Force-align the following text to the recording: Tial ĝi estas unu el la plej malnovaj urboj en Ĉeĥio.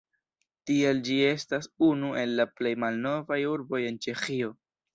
Tial 0.69 1.01
ĝi 1.09 1.17
estas 1.31 1.67
unu 1.89 2.11
el 2.23 2.35
la 2.41 2.47
plej 2.57 2.73
malnovaj 2.85 3.41
urboj 3.55 3.87
en 3.93 4.05
Ĉeĥio. 4.09 4.55